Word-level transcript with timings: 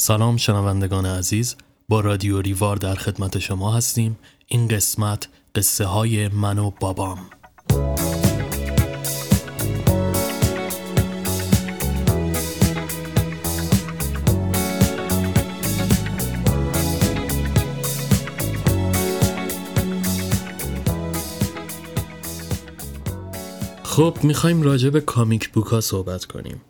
سلام 0.00 0.36
شنوندگان 0.36 1.06
عزیز 1.06 1.56
با 1.88 2.00
رادیو 2.00 2.40
ریوار 2.40 2.76
در 2.76 2.94
خدمت 2.94 3.38
شما 3.38 3.72
هستیم. 3.76 4.18
این 4.46 4.68
قسمت 4.68 5.28
قصه 5.54 5.84
های 5.84 6.28
من 6.28 6.58
و 6.58 6.70
بابام. 6.80 7.18
خب 23.82 24.18
می‌خوایم 24.22 24.62
راجع 24.62 24.90
به 24.90 25.00
کامیک 25.00 25.48
بوک 25.48 25.80
صحبت 25.80 26.24
کنیم. 26.24 26.60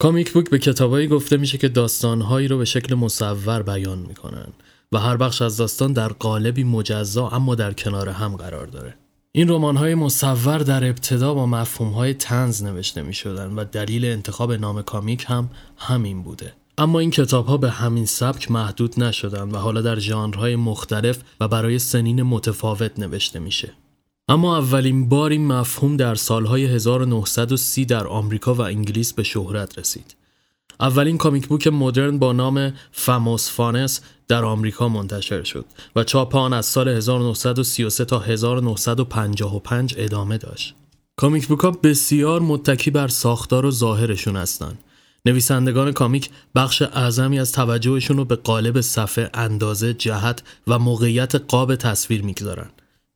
کامیک 0.00 0.32
بوک 0.32 0.50
به 0.50 0.58
کتابایی 0.58 1.08
گفته 1.08 1.36
میشه 1.36 1.58
که 1.58 1.68
داستانهایی 1.68 2.48
رو 2.48 2.58
به 2.58 2.64
شکل 2.64 2.94
مصور 2.94 3.62
بیان 3.62 3.98
می‌کنن 3.98 4.46
و 4.92 4.98
هر 4.98 5.16
بخش 5.16 5.42
از 5.42 5.56
داستان 5.56 5.92
در 5.92 6.08
قالبی 6.08 6.64
مجزا 6.64 7.28
اما 7.28 7.54
در 7.54 7.72
کنار 7.72 8.08
هم 8.08 8.36
قرار 8.36 8.66
داره. 8.66 8.94
این 9.32 9.48
رمان 9.48 9.76
های 9.76 9.94
مصور 9.94 10.58
در 10.58 10.88
ابتدا 10.88 11.34
با 11.34 11.46
مفهوم 11.46 11.92
های 11.92 12.14
تنز 12.14 12.62
نوشته 12.62 13.02
می 13.02 13.14
شدن 13.14 13.52
و 13.52 13.64
دلیل 13.64 14.04
انتخاب 14.04 14.52
نام 14.52 14.82
کامیک 14.82 15.24
هم 15.28 15.50
همین 15.76 16.22
بوده. 16.22 16.52
اما 16.78 16.98
این 16.98 17.10
کتاب 17.10 17.46
ها 17.46 17.56
به 17.56 17.70
همین 17.70 18.06
سبک 18.06 18.50
محدود 18.50 19.02
نشدن 19.02 19.50
و 19.50 19.56
حالا 19.56 19.80
در 19.80 19.98
ژانرهای 19.98 20.56
مختلف 20.56 21.18
و 21.40 21.48
برای 21.48 21.78
سنین 21.78 22.22
متفاوت 22.22 22.98
نوشته 22.98 23.38
میشه. 23.38 23.72
اما 24.30 24.58
اولین 24.58 25.08
بار 25.08 25.30
این 25.30 25.46
مفهوم 25.46 25.96
در 25.96 26.14
سالهای 26.14 26.64
1930 26.64 27.84
در 27.84 28.06
آمریکا 28.06 28.54
و 28.54 28.60
انگلیس 28.60 29.12
به 29.12 29.22
شهرت 29.22 29.78
رسید. 29.78 30.16
اولین 30.80 31.18
comic 31.18 31.46
book 31.46 31.66
مدرن 31.66 32.18
با 32.18 32.32
نام 32.32 32.72
Famous 32.92 33.50
Funnies 33.50 34.00
در 34.28 34.44
آمریکا 34.44 34.88
منتشر 34.88 35.42
شد 35.42 35.64
و 35.96 36.04
چاپ 36.04 36.36
آن 36.36 36.52
از 36.52 36.66
سال 36.66 36.88
1933 36.88 38.04
تا 38.04 38.18
1955 38.18 39.94
ادامه 39.98 40.38
داشت. 40.38 40.74
comic 41.16 41.46
book 41.46 41.60
ها 41.60 41.70
بسیار 41.70 42.40
متکی 42.40 42.90
بر 42.90 43.08
ساختار 43.08 43.66
و 43.66 43.70
ظاهرشون 43.70 44.36
هستند. 44.36 44.78
نویسندگان 45.24 45.92
comic 45.92 46.30
بخش 46.54 46.82
اعظمی 46.82 47.38
از 47.38 47.52
توجهشون 47.52 48.16
رو 48.16 48.24
به 48.24 48.36
قالب 48.36 48.80
صفحه، 48.80 49.30
اندازه، 49.34 49.94
جهت 49.94 50.42
و 50.66 50.78
موقعیت 50.78 51.34
قاب 51.34 51.76
تصویر 51.76 52.22
می‌گذارن. 52.22 52.70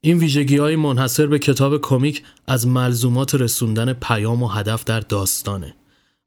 این 0.04 0.18
ویژگی 0.18 0.56
های 0.56 0.76
منحصر 0.76 1.26
به 1.26 1.38
کتاب 1.38 1.80
کمیک 1.80 2.22
از 2.46 2.66
ملزومات 2.66 3.34
رسوندن 3.34 3.92
پیام 3.92 4.42
و 4.42 4.48
هدف 4.48 4.84
در 4.84 5.00
داستانه. 5.00 5.74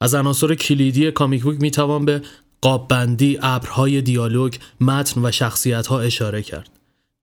از 0.02 0.16
عناصر 0.16 0.56
کلیدی 0.56 1.12
کامیک 1.12 1.44
بوک 1.44 1.62
می 1.62 1.72
توان 1.72 2.06
به 2.06 2.22
قاببندی، 2.62 3.40
ابرهای 3.42 4.02
دیالوگ، 4.02 4.56
متن 4.82 5.26
و 5.26 5.32
شخصیت 5.32 5.88
ها 5.88 6.00
اشاره 6.00 6.42
کرد. 6.42 6.70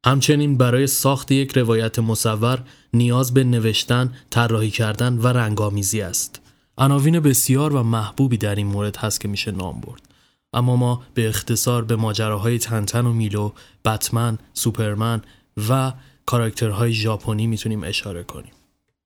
همچنین 0.07 0.57
برای 0.57 0.87
ساخت 0.87 1.33
یک 1.33 1.57
روایت 1.57 1.99
مصور 1.99 2.63
نیاز 2.93 3.35
به 3.35 3.45
نوشتن، 3.45 4.13
طراحی 4.31 4.71
کردن 4.71 5.19
و 5.19 5.27
رنگامیزی 5.27 6.01
است. 6.01 6.41
عناوین 6.79 7.21
بسیار 7.21 7.73
و 7.73 7.83
محبوبی 7.83 8.37
در 8.37 8.55
این 8.55 8.67
مورد 8.67 8.97
هست 8.97 9.21
که 9.21 9.29
میشه 9.29 9.51
نام 9.51 9.81
برد. 9.81 10.03
اما 10.53 10.77
ما 10.77 11.03
به 11.15 11.29
اختصار 11.29 11.85
به 11.85 11.97
ماجراهای 11.97 12.59
تنتن 12.59 13.07
و 13.07 13.13
میلو، 13.13 13.53
بتمن، 13.85 14.39
سوپرمن 14.53 15.23
و 15.69 15.93
کاراکترهای 16.27 16.93
ژاپنی 16.93 17.47
می‌تونیم 17.47 17.85
اشاره 17.85 18.23
کنیم. 18.23 18.53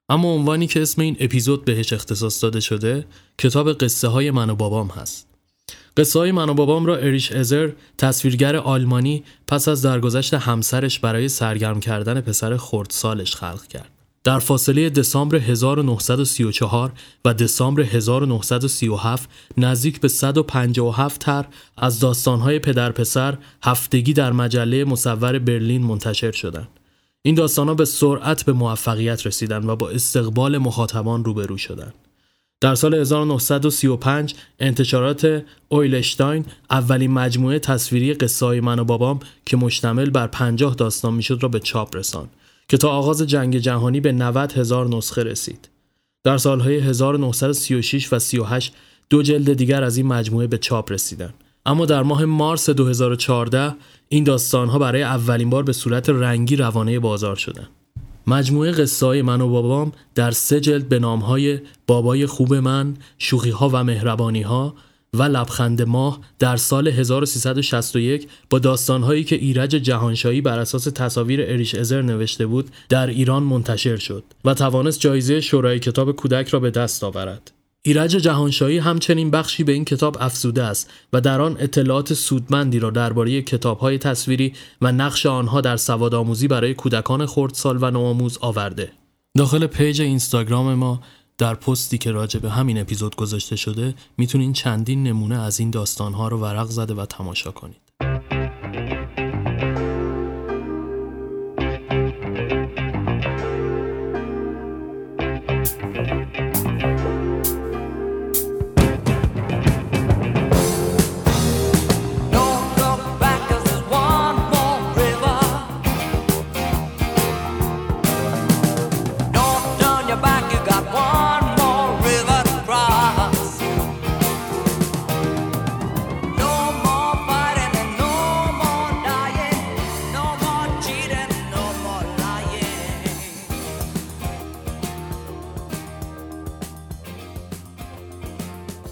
اما 0.08 0.34
عنوانی 0.34 0.66
که 0.66 0.82
اسم 0.82 1.02
این 1.02 1.16
اپیزود 1.20 1.64
بهش 1.64 1.92
اختصاص 1.92 2.42
داده 2.42 2.60
شده 2.60 3.06
کتاب 3.38 3.72
قصه 3.72 4.08
های 4.08 4.30
من 4.30 4.50
و 4.50 4.54
بابام 4.54 4.88
هست. 4.88 5.26
قصه 5.96 6.18
های 6.18 6.32
من 6.32 6.48
و 6.48 6.54
بابام 6.54 6.86
را 6.86 6.96
اریش 6.96 7.32
ازر 7.32 7.70
تصویرگر 7.98 8.56
آلمانی 8.56 9.24
پس 9.46 9.68
از 9.68 9.82
درگذشت 9.82 10.34
همسرش 10.34 10.98
برای 10.98 11.28
سرگرم 11.28 11.80
کردن 11.80 12.20
پسر 12.20 12.56
خردسالش 12.56 13.36
خلق 13.36 13.66
کرد. 13.66 13.90
در 14.24 14.38
فاصله 14.38 14.90
دسامبر 14.90 15.36
1934 15.36 16.92
و 17.24 17.34
دسامبر 17.34 17.82
1937 17.82 19.30
نزدیک 19.56 20.00
به 20.00 20.08
157 20.08 21.20
تر 21.20 21.46
از 21.76 22.00
داستانهای 22.00 22.58
پدر 22.58 22.92
پسر 22.92 23.38
هفتگی 23.62 24.12
در 24.12 24.32
مجله 24.32 24.84
مصور 24.84 25.38
برلین 25.38 25.82
منتشر 25.82 26.32
شدند. 26.32 26.68
این 27.28 27.34
داستان 27.34 27.68
ها 27.68 27.74
به 27.74 27.84
سرعت 27.84 28.44
به 28.44 28.52
موفقیت 28.52 29.26
رسیدن 29.26 29.64
و 29.64 29.76
با 29.76 29.90
استقبال 29.90 30.58
مخاطبان 30.58 31.24
روبرو 31.24 31.58
شدند. 31.58 31.94
در 32.60 32.74
سال 32.74 32.94
1935 32.94 34.34
انتشارات 34.58 35.44
اویلشتاین 35.68 36.44
اولین 36.70 37.10
مجموعه 37.10 37.58
تصویری 37.58 38.14
قصه 38.14 38.60
من 38.60 38.78
و 38.78 38.84
بابام 38.84 39.20
که 39.46 39.56
مشتمل 39.56 40.10
بر 40.10 40.26
50 40.26 40.74
داستان 40.74 41.14
می‌شد 41.14 41.38
را 41.42 41.48
به 41.48 41.60
چاپ 41.60 41.96
رساند 41.96 42.30
که 42.68 42.76
تا 42.76 42.88
آغاز 42.88 43.22
جنگ 43.22 43.58
جهانی 43.58 44.00
به 44.00 44.12
90 44.12 44.52
هزار 44.52 44.88
نسخه 44.88 45.22
رسید. 45.22 45.68
در 46.24 46.38
سالهای 46.38 46.78
1936 46.78 48.12
و 48.12 48.18
38 48.18 48.74
دو 49.10 49.22
جلد 49.22 49.52
دیگر 49.52 49.84
از 49.84 49.96
این 49.96 50.06
مجموعه 50.06 50.46
به 50.46 50.58
چاپ 50.58 50.92
رسیدند. 50.92 51.34
اما 51.66 51.86
در 51.86 52.02
ماه 52.02 52.24
مارس 52.24 52.70
2014 52.70 53.74
این 54.08 54.24
داستانها 54.24 54.78
برای 54.78 55.02
اولین 55.02 55.50
بار 55.50 55.62
به 55.62 55.72
صورت 55.72 56.08
رنگی 56.08 56.56
روانه 56.56 56.98
بازار 56.98 57.36
شدند. 57.36 57.68
مجموعه 58.26 58.72
قصه 58.72 59.06
های 59.06 59.22
من 59.22 59.40
و 59.40 59.48
بابام 59.48 59.92
در 60.14 60.30
سه 60.30 60.60
جلد 60.60 60.88
به 60.88 60.98
نام 60.98 61.20
های 61.20 61.58
بابای 61.86 62.26
خوب 62.26 62.54
من، 62.54 62.96
شوخی 63.18 63.50
ها 63.50 63.70
و 63.72 63.84
مهربانی 63.84 64.42
ها 64.42 64.74
و 65.14 65.22
لبخند 65.22 65.82
ماه 65.82 66.20
در 66.38 66.56
سال 66.56 66.88
1361 66.88 68.28
با 68.50 68.58
داستانهایی 68.58 69.24
که 69.24 69.36
ایرج 69.36 69.70
جهانشاهی 69.70 70.40
بر 70.40 70.58
اساس 70.58 70.84
تصاویر 70.84 71.42
اریش 71.42 71.74
ازر 71.74 72.02
نوشته 72.02 72.46
بود 72.46 72.70
در 72.88 73.06
ایران 73.06 73.42
منتشر 73.42 73.96
شد 73.96 74.24
و 74.44 74.54
توانست 74.54 75.00
جایزه 75.00 75.40
شورای 75.40 75.78
کتاب 75.78 76.12
کودک 76.12 76.48
را 76.48 76.60
به 76.60 76.70
دست 76.70 77.04
آورد. 77.04 77.57
ایرج 77.88 78.10
جهانشاهی 78.10 78.78
همچنین 78.78 79.30
بخشی 79.30 79.64
به 79.64 79.72
این 79.72 79.84
کتاب 79.84 80.16
افزوده 80.20 80.62
است 80.62 80.90
و 81.12 81.20
در 81.20 81.40
آن 81.40 81.56
اطلاعات 81.60 82.14
سودمندی 82.14 82.78
را 82.78 82.90
درباره 82.90 83.42
کتابهای 83.42 83.98
تصویری 83.98 84.52
و 84.82 84.92
نقش 84.92 85.26
آنها 85.26 85.60
در 85.60 85.76
سوادآموزی 85.76 86.48
برای 86.48 86.74
کودکان 86.74 87.26
خردسال 87.26 87.78
و 87.80 87.90
نوآموز 87.90 88.38
آورده. 88.40 88.92
داخل 89.36 89.66
پیج 89.66 90.00
اینستاگرام 90.00 90.74
ما 90.74 91.00
در 91.38 91.54
پستی 91.54 91.98
که 91.98 92.10
راجع 92.10 92.40
به 92.40 92.50
همین 92.50 92.78
اپیزود 92.78 93.16
گذاشته 93.16 93.56
شده 93.56 93.94
می‌تونین 94.18 94.52
چندین 94.52 95.02
نمونه 95.02 95.42
از 95.42 95.60
این 95.60 95.70
داستانها 95.70 96.28
رو 96.28 96.38
ورق 96.38 96.66
زده 96.66 96.94
و 96.94 97.06
تماشا 97.06 97.50
کنید. 97.50 97.87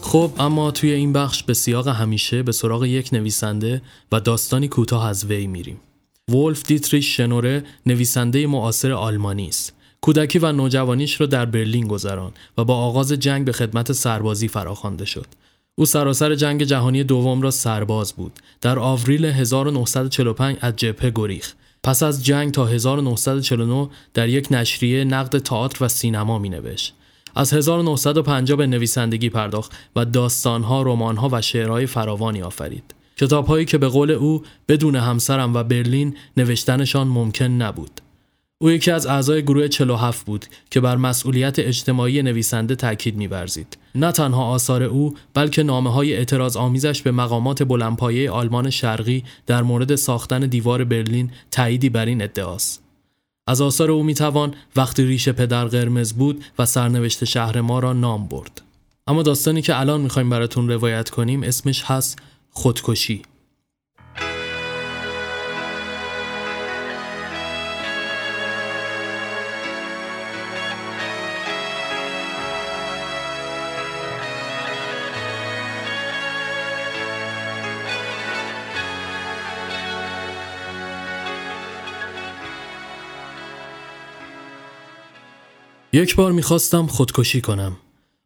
خب 0.06 0.32
اما 0.38 0.70
توی 0.70 0.92
این 0.92 1.12
بخش 1.12 1.42
به 1.42 1.54
سیاق 1.54 1.88
همیشه 1.88 2.42
به 2.42 2.52
سراغ 2.52 2.84
یک 2.84 3.08
نویسنده 3.12 3.82
و 4.12 4.20
داستانی 4.20 4.68
کوتاه 4.68 5.06
از 5.06 5.24
وی 5.24 5.46
میریم. 5.46 5.80
ولف 6.28 6.66
دیتریش 6.66 7.16
شنوره 7.16 7.64
نویسنده 7.86 8.46
معاصر 8.46 8.92
آلمانی 8.92 9.48
است. 9.48 9.72
کودکی 10.00 10.38
و 10.38 10.52
نوجوانیش 10.52 11.20
را 11.20 11.26
در 11.26 11.44
برلین 11.44 11.86
گذران 11.86 12.32
و 12.58 12.64
با 12.64 12.76
آغاز 12.76 13.12
جنگ 13.12 13.44
به 13.44 13.52
خدمت 13.52 13.92
سربازی 13.92 14.48
فراخوانده 14.48 15.04
شد. 15.04 15.26
او 15.74 15.86
سراسر 15.86 16.34
جنگ 16.34 16.62
جهانی 16.62 17.04
دوم 17.04 17.42
را 17.42 17.50
سرباز 17.50 18.12
بود. 18.12 18.32
در 18.60 18.78
آوریل 18.78 19.24
1945 19.24 20.56
از 20.60 20.76
جبهه 20.76 21.12
گریخ. 21.14 21.54
پس 21.82 22.02
از 22.02 22.24
جنگ 22.24 22.52
تا 22.52 22.66
1949 22.66 23.88
در 24.14 24.28
یک 24.28 24.48
نشریه 24.50 25.04
نقد 25.04 25.38
تئاتر 25.38 25.84
و 25.84 25.88
سینما 25.88 26.38
می. 26.38 26.50
از 27.36 27.52
1950 27.52 28.58
به 28.58 28.66
نویسندگی 28.66 29.30
پرداخت 29.30 29.72
و 29.96 30.04
داستانها، 30.04 30.82
رمانها 30.82 31.28
و 31.32 31.42
شعرهای 31.42 31.86
فراوانی 31.86 32.42
آفرید. 32.42 32.94
کتابهایی 33.16 33.64
که 33.64 33.78
به 33.78 33.88
قول 33.88 34.10
او 34.10 34.42
بدون 34.68 34.96
همسرم 34.96 35.54
و 35.54 35.62
برلین 35.62 36.16
نوشتنشان 36.36 37.08
ممکن 37.08 37.44
نبود. 37.44 38.00
او 38.58 38.70
یکی 38.70 38.90
از 38.90 39.06
اعضای 39.06 39.42
گروه 39.42 39.68
47 39.68 40.26
بود 40.26 40.46
که 40.70 40.80
بر 40.80 40.96
مسئولیت 40.96 41.58
اجتماعی 41.58 42.22
نویسنده 42.22 42.74
تاکید 42.74 43.16
می‌ورزید. 43.16 43.78
نه 43.94 44.12
تنها 44.12 44.44
آثار 44.44 44.82
او 44.82 45.14
بلکه 45.34 45.62
نامه 45.62 45.92
های 45.92 46.14
اعتراض 46.14 46.56
آمیزش 46.56 47.02
به 47.02 47.10
مقامات 47.10 47.62
بلندپایه 47.62 48.30
آلمان 48.30 48.70
شرقی 48.70 49.24
در 49.46 49.62
مورد 49.62 49.94
ساختن 49.94 50.40
دیوار 50.40 50.84
برلین 50.84 51.30
تاییدی 51.50 51.88
بر 51.88 52.06
این 52.06 52.22
ادعاست. 52.22 52.85
از 53.46 53.60
آثار 53.60 53.90
او 53.90 54.02
می‌توان 54.02 54.54
وقتی 54.76 55.04
ریش 55.04 55.28
پدر 55.28 55.64
قرمز 55.64 56.12
بود 56.12 56.44
و 56.58 56.66
سرنوشت 56.66 57.24
شهر 57.24 57.60
ما 57.60 57.78
را 57.78 57.92
نام 57.92 58.28
برد. 58.28 58.62
اما 59.06 59.22
داستانی 59.22 59.62
که 59.62 59.80
الان 59.80 60.00
می‌خوایم 60.00 60.30
براتون 60.30 60.68
روایت 60.68 61.10
کنیم 61.10 61.42
اسمش 61.42 61.82
هست 61.84 62.18
خودکشی. 62.50 63.22
یک 85.96 86.16
بار 86.16 86.32
می‌خواستم 86.32 86.86
خودکشی 86.86 87.40
کنم. 87.40 87.76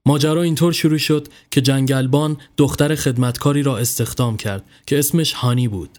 ماجرا 0.06 0.43
اینطور 0.43 0.72
شروع 0.72 0.99
شد 0.99 1.28
که 1.50 1.61
جنگلبان 1.61 2.37
دختر 2.56 2.94
خدمتکاری 2.94 3.62
را 3.62 3.78
استخدام 3.78 4.37
کرد 4.37 4.64
که 4.87 4.99
اسمش 4.99 5.32
هانی 5.32 5.69
بود. 5.69 5.99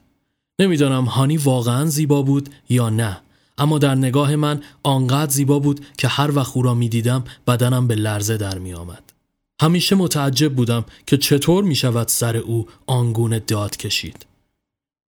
نمی‌دانم 0.59 1.05
هانی 1.05 1.37
واقعا 1.37 1.85
زیبا 1.85 2.21
بود 2.21 2.49
یا 2.69 2.89
نه 2.89 3.21
اما 3.57 3.77
در 3.77 3.95
نگاه 3.95 4.35
من 4.35 4.61
آنقدر 4.83 5.31
زیبا 5.31 5.59
بود 5.59 5.85
که 5.97 6.07
هر 6.07 6.35
وقت 6.35 6.57
او 6.57 6.61
را 6.61 6.73
می‌دیدم 6.73 7.23
بدنم 7.47 7.87
به 7.87 7.95
لرزه 7.95 8.37
در 8.37 8.57
می 8.57 8.73
آمد. 8.73 9.13
همیشه 9.61 9.95
متعجب 9.95 10.55
بودم 10.55 10.85
که 11.07 11.17
چطور 11.17 11.63
می 11.63 11.75
شود 11.75 12.07
سر 12.07 12.37
او 12.37 12.67
آنگونه 12.87 13.39
داد 13.39 13.77
کشید. 13.77 14.25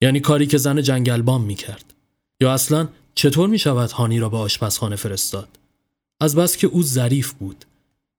یعنی 0.02 0.20
کاری 0.20 0.48
که 0.48 0.58
زن 0.58 0.82
جنگلبان 0.82 1.42
می 1.42 1.56
کرد. 1.56 1.94
یا 2.42 2.54
اصلا 2.54 2.88
چطور 3.16 3.50
می 3.50 3.60
شود 3.60 3.92
هانی 3.92 4.20
را 4.20 4.30
به 4.30 4.38
آشپزخانه 4.38 4.96
فرستاد؟ 4.96 5.63
از 6.24 6.36
بس 6.36 6.58
که 6.58 6.68
او 6.68 6.84
ظریف 6.84 7.34
بود. 7.34 7.66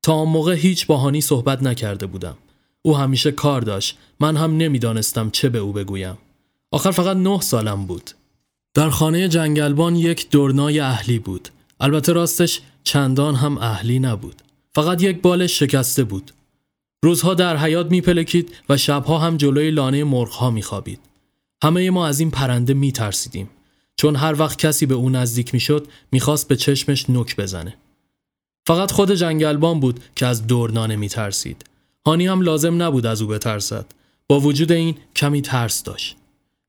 تا 0.02 0.14
آن 0.14 0.28
موقع 0.28 0.54
هیچ 0.54 0.86
باهانی 0.86 1.20
صحبت 1.20 1.62
نکرده 1.62 2.06
بودم. 2.06 2.36
او 2.82 2.96
همیشه 2.96 3.32
کار 3.32 3.60
داشت. 3.60 3.98
من 4.20 4.36
هم 4.36 4.56
نمی‌دانستم 4.56 5.30
چه 5.30 5.48
به 5.48 5.58
او 5.58 5.72
بگویم. 5.72 6.18
آخر 6.70 6.90
فقط 6.90 7.16
نه 7.16 7.40
سالم 7.40 7.86
بود. 7.86 8.10
در 8.74 8.90
خانه 8.90 9.28
جنگلبان 9.28 9.96
یک 9.96 10.30
دورنای 10.30 10.80
اهلی 10.80 11.18
بود. 11.18 11.48
البته 11.80 12.12
راستش 12.12 12.60
چندان 12.84 13.34
هم 13.34 13.58
اهلی 13.58 13.98
نبود. 13.98 14.42
فقط 14.74 15.02
یک 15.02 15.22
بالش 15.22 15.58
شکسته 15.58 16.04
بود. 16.04 16.32
روزها 17.04 17.34
در 17.34 17.56
حیات 17.56 17.90
میپلکید 17.90 18.54
و 18.68 18.76
شبها 18.76 19.18
هم 19.18 19.36
جلوی 19.36 19.70
لانه 19.70 20.04
مرغها 20.04 20.50
میخوابید. 20.50 21.00
همه 21.62 21.90
ما 21.90 22.06
از 22.06 22.20
این 22.20 22.30
پرنده 22.30 22.74
میترسیدیم. 22.74 23.50
چون 23.96 24.16
هر 24.16 24.40
وقت 24.40 24.58
کسی 24.58 24.86
به 24.86 24.94
او 24.94 25.10
نزدیک 25.10 25.54
می‌شد 25.54 25.88
می‌خواست 26.12 26.48
به 26.48 26.56
چشمش 26.56 27.10
نک 27.10 27.36
بزنه. 27.36 27.76
فقط 28.66 28.90
خود 28.90 29.12
جنگلبان 29.12 29.80
بود 29.80 30.00
که 30.16 30.26
از 30.26 30.46
دورنانه 30.46 30.96
می 30.96 31.08
ترسید. 31.08 31.64
هانی 32.06 32.26
هم 32.26 32.40
لازم 32.40 32.82
نبود 32.82 33.06
از 33.06 33.22
او 33.22 33.28
بترسد. 33.28 33.86
با 34.28 34.40
وجود 34.40 34.72
این 34.72 34.96
کمی 35.16 35.42
ترس 35.42 35.82
داشت. 35.82 36.16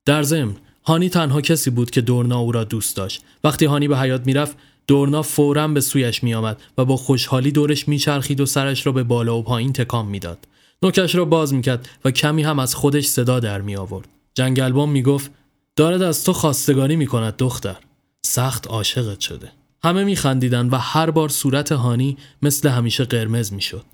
در 0.05 0.23
ضمن 0.23 0.55
هانی 0.85 1.09
تنها 1.09 1.41
کسی 1.41 1.69
بود 1.69 1.91
که 1.91 2.01
دورنا 2.01 2.39
او 2.39 2.51
را 2.51 2.63
دوست 2.63 2.95
داشت. 2.95 3.21
وقتی 3.43 3.65
هانی 3.65 3.87
به 3.87 3.97
حیات 3.97 4.25
می‌رفت 4.25 4.57
دورنا 4.87 5.21
فورا 5.21 5.67
به 5.67 5.81
سویش 5.81 6.23
می 6.23 6.33
آمد 6.33 6.61
و 6.77 6.85
با 6.85 6.97
خوشحالی 6.97 7.51
دورش 7.51 7.87
میچرخید 7.87 8.41
و 8.41 8.45
سرش 8.45 8.85
را 8.85 8.91
به 8.91 9.03
بالا 9.03 9.37
و 9.37 9.43
پایین 9.43 9.73
تکان 9.73 10.05
می‌داد. 10.05 10.47
نوکش 10.83 11.15
را 11.15 11.25
باز 11.25 11.53
می‌کرد 11.53 11.89
و 12.05 12.11
کمی 12.11 12.43
هم 12.43 12.59
از 12.59 12.75
خودش 12.75 13.05
صدا 13.05 13.39
در 13.39 13.61
می 13.61 13.75
آورد. 13.75 14.07
جنگلبان 14.33 14.89
می‌گفت 14.89 15.31
دارد 15.75 16.01
از 16.01 16.23
تو 16.23 16.33
خواستگاری 16.33 16.95
می 16.95 17.07
کند 17.07 17.37
دختر. 17.37 17.77
سخت 18.21 18.67
عاشقت 18.67 19.19
شده. 19.19 19.51
همه 19.85 20.03
میخندیدن 20.03 20.69
و 20.69 20.77
هر 20.77 21.11
بار 21.11 21.29
صورت 21.29 21.71
هانی 21.71 22.17
مثل 22.41 22.69
همیشه 22.69 23.05
قرمز 23.05 23.53
می‌شد. 23.53 23.85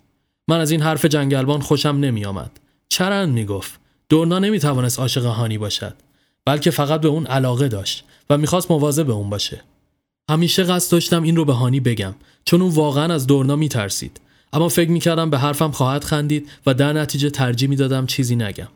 من 0.47 0.59
از 0.59 0.71
این 0.71 0.81
حرف 0.81 1.05
جنگلبان 1.05 1.61
خوشم 1.61 1.89
نمیآمد. 1.89 2.59
چرند 2.89 3.29
می‌گفت 3.29 3.79
دورنا 4.09 4.39
نمی‌توانست 4.39 4.99
عاشق 4.99 5.25
هانی 5.25 5.57
باشد 5.57 5.95
بلکه 6.45 6.71
فقط 6.71 7.01
به 7.01 7.07
اون 7.07 7.25
علاقه 7.25 7.67
داشت 7.67 8.03
و 8.29 8.37
می‌خواست 8.37 8.71
مواظب 8.71 9.05
به 9.05 9.13
اون 9.13 9.29
باشه. 9.29 9.61
همیشه 10.29 10.63
قصد 10.63 10.91
داشتم 10.91 11.23
این 11.23 11.35
رو 11.35 11.45
به 11.45 11.53
هانی 11.53 11.79
بگم 11.79 12.15
چون 12.45 12.61
اون 12.61 12.71
واقعا 12.71 13.13
از 13.13 13.27
دورنا 13.27 13.55
میترسید 13.55 14.21
اما 14.53 14.69
فکر 14.69 14.89
می‌کردم 14.91 15.29
به 15.29 15.37
حرفم 15.37 15.71
خواهد 15.71 16.03
خندید 16.03 16.49
و 16.65 16.73
در 16.73 16.93
نتیجه 16.93 17.29
ترجیح 17.29 17.69
می‌دادم 17.69 18.05
چیزی 18.05 18.35
نگم. 18.35 18.67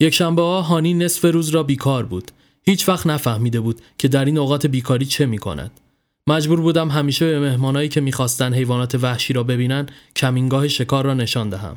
یک 0.00 0.14
شنبه 0.14 0.42
ها 0.42 0.62
هانی 0.62 0.94
نصف 0.94 1.24
روز 1.24 1.48
را 1.48 1.62
بیکار 1.62 2.06
بود. 2.06 2.30
هیچ 2.62 2.88
وقت 2.88 3.06
نفهمیده 3.06 3.60
بود 3.60 3.80
که 3.98 4.08
در 4.08 4.24
این 4.24 4.38
اوقات 4.38 4.66
بیکاری 4.66 5.06
چه 5.06 5.26
می‌کند. 5.26 5.70
مجبور 6.28 6.60
بودم 6.60 6.88
همیشه 6.88 7.26
به 7.26 7.40
مهمانایی 7.40 7.88
که 7.88 8.00
می‌خواستن 8.00 8.54
حیوانات 8.54 8.94
وحشی 8.94 9.32
را 9.32 9.42
ببینن 9.42 9.86
کمینگاه 10.16 10.68
شکار 10.68 11.04
را 11.04 11.14
نشان 11.14 11.48
دهم. 11.48 11.76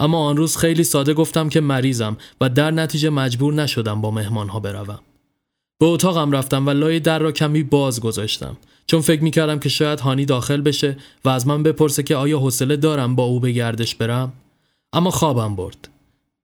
اما 0.00 0.18
آن 0.18 0.36
روز 0.36 0.56
خیلی 0.56 0.84
ساده 0.84 1.14
گفتم 1.14 1.48
که 1.48 1.60
مریضم 1.60 2.16
و 2.40 2.48
در 2.48 2.70
نتیجه 2.70 3.10
مجبور 3.10 3.54
نشدم 3.54 4.00
با 4.00 4.10
مهمانها 4.10 4.60
بروم. 4.60 4.98
به 5.78 5.86
اتاقم 5.86 6.32
رفتم 6.32 6.66
و 6.66 6.70
لای 6.70 7.00
در 7.00 7.18
را 7.18 7.32
کمی 7.32 7.62
باز 7.62 8.00
گذاشتم 8.00 8.56
چون 8.86 9.00
فکر 9.00 9.22
می‌کردم 9.22 9.58
که 9.58 9.68
شاید 9.68 10.00
هانی 10.00 10.24
داخل 10.24 10.60
بشه 10.60 10.96
و 11.24 11.28
از 11.28 11.46
من 11.46 11.62
بپرسه 11.62 12.02
که 12.02 12.16
آیا 12.16 12.38
حوصله 12.38 12.76
دارم 12.76 13.16
با 13.16 13.24
او 13.24 13.40
به 13.40 13.52
گردش 13.52 13.94
برم 13.94 14.32
اما 14.92 15.10
خوابم 15.10 15.56
برد 15.56 15.88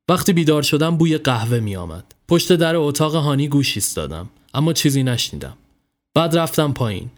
وقتی 0.08 0.32
بیدار 0.32 0.62
شدم 0.62 0.96
بوی 0.96 1.18
قهوه 1.18 1.60
می 1.60 1.76
آمد. 1.76 2.04
پشت 2.28 2.52
در 2.52 2.76
اتاق 2.76 3.14
هانی 3.14 3.48
گوش 3.48 3.76
ایستادم 3.76 4.30
اما 4.54 4.72
چیزی 4.72 5.02
نشنیدم 5.02 5.56
بعد 6.14 6.38
رفتم 6.38 6.72
پایین 6.72 7.10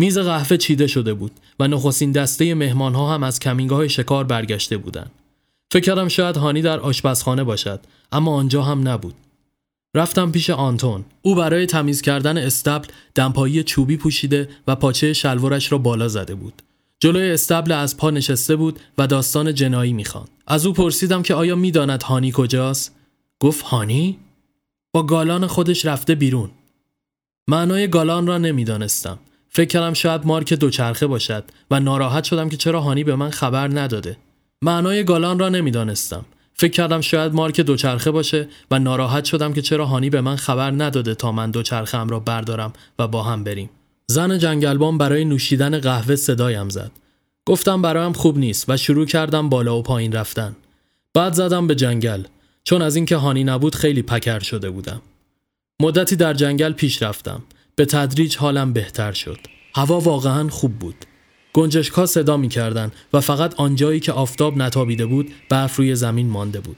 میز 0.00 0.18
قهوه 0.18 0.56
چیده 0.56 0.86
شده 0.86 1.14
بود 1.14 1.32
و 1.58 1.68
نخستین 1.68 2.12
دسته 2.12 2.54
مهمان 2.54 2.94
ها 2.94 3.14
هم 3.14 3.22
از 3.22 3.40
کمینگاه 3.40 3.88
شکار 3.88 4.24
برگشته 4.24 4.76
بودند. 4.76 5.10
فکر 5.72 5.84
کردم 5.84 6.08
شاید 6.08 6.36
هانی 6.36 6.62
در 6.62 6.80
آشپزخانه 6.80 7.44
باشد 7.44 7.80
اما 8.12 8.34
آنجا 8.34 8.62
هم 8.62 8.88
نبود. 8.88 9.14
رفتم 9.94 10.30
پیش 10.30 10.50
آنتون. 10.50 11.04
او 11.22 11.34
برای 11.34 11.66
تمیز 11.66 12.02
کردن 12.02 12.38
استبل 12.38 12.88
دمپایی 13.14 13.62
چوبی 13.62 13.96
پوشیده 13.96 14.48
و 14.66 14.76
پاچه 14.76 15.12
شلوارش 15.12 15.72
را 15.72 15.78
بالا 15.78 16.08
زده 16.08 16.34
بود. 16.34 16.62
جلوی 17.00 17.30
استبل 17.30 17.72
از 17.72 17.96
پا 17.96 18.10
نشسته 18.10 18.56
بود 18.56 18.80
و 18.98 19.06
داستان 19.06 19.54
جنایی 19.54 19.92
می‌خواند. 19.92 20.28
از 20.46 20.66
او 20.66 20.72
پرسیدم 20.72 21.22
که 21.22 21.34
آیا 21.34 21.56
می‌داند 21.56 22.02
هانی 22.02 22.32
کجاست؟ 22.34 22.96
گفت 23.40 23.64
هانی؟ 23.64 24.18
با 24.92 25.02
گالان 25.02 25.46
خودش 25.46 25.86
رفته 25.86 26.14
بیرون. 26.14 26.50
معنای 27.48 27.88
گالان 27.88 28.26
را 28.26 28.38
نمی‌دانستم. 28.38 29.18
فکر 29.50 29.68
کردم 29.68 29.92
شاید 29.92 30.26
مارک 30.26 30.52
دوچرخه 30.52 31.06
باشد 31.06 31.44
و 31.70 31.80
ناراحت 31.80 32.24
شدم 32.24 32.48
که 32.48 32.56
چرا 32.56 32.80
هانی 32.80 33.04
به 33.04 33.16
من 33.16 33.30
خبر 33.30 33.80
نداده. 33.80 34.16
معنای 34.62 35.04
گالان 35.04 35.38
را 35.38 35.48
نمی‌دانستم. 35.48 36.24
فکر 36.54 36.72
کردم 36.72 37.00
شاید 37.00 37.34
مارک 37.34 37.60
دوچرخه 37.60 38.10
باشه 38.10 38.48
و 38.70 38.78
ناراحت 38.78 39.24
شدم 39.24 39.52
که 39.52 39.62
چرا 39.62 39.86
هانی 39.86 40.10
به 40.10 40.20
من 40.20 40.36
خبر 40.36 40.70
نداده 40.70 41.14
تا 41.14 41.32
من 41.32 41.50
دوچرخه 41.50 41.98
ام 41.98 42.08
را 42.08 42.20
بردارم 42.20 42.72
و 42.98 43.08
با 43.08 43.22
هم 43.22 43.44
بریم. 43.44 43.70
زن 44.06 44.38
جنگلبان 44.38 44.98
برای 44.98 45.24
نوشیدن 45.24 45.78
قهوه 45.78 46.16
صدایم 46.16 46.68
زد. 46.68 46.90
گفتم 47.46 47.82
برایم 47.82 48.12
خوب 48.12 48.38
نیست 48.38 48.64
و 48.68 48.76
شروع 48.76 49.06
کردم 49.06 49.48
بالا 49.48 49.78
و 49.78 49.82
پایین 49.82 50.12
رفتن. 50.12 50.56
بعد 51.14 51.32
زدم 51.32 51.66
به 51.66 51.74
جنگل 51.74 52.22
چون 52.64 52.82
از 52.82 52.96
اینکه 52.96 53.16
هانی 53.16 53.44
نبود 53.44 53.74
خیلی 53.74 54.02
پکر 54.02 54.38
شده 54.38 54.70
بودم. 54.70 55.02
مدتی 55.80 56.16
در 56.16 56.34
جنگل 56.34 56.72
پیش 56.72 57.02
رفتم. 57.02 57.42
به 57.80 57.86
تدریج 57.86 58.36
حالم 58.36 58.72
بهتر 58.72 59.12
شد. 59.12 59.38
هوا 59.74 60.00
واقعا 60.00 60.48
خوب 60.48 60.78
بود. 60.78 60.94
گنجشکا 61.52 62.06
صدا 62.06 62.36
می 62.36 62.48
کردن 62.48 62.92
و 63.12 63.20
فقط 63.20 63.54
آنجایی 63.54 64.00
که 64.00 64.12
آفتاب 64.12 64.56
نتابیده 64.56 65.06
بود 65.06 65.30
برف 65.48 65.76
روی 65.76 65.94
زمین 65.94 66.26
مانده 66.26 66.60
بود. 66.60 66.76